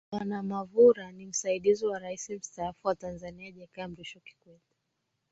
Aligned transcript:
Bwana 0.11 0.43
Mavura 0.43 1.11
ni 1.11 1.25
msaidizi 1.25 1.85
wa 1.85 1.99
rais 1.99 2.29
Mstaafu 2.29 2.87
wa 2.87 2.95
Tanzania 2.95 3.51
Jakaya 3.51 3.87
Mrisho 3.87 4.19
Kikwete 4.19 4.69